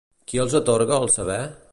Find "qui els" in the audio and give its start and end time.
0.31-0.55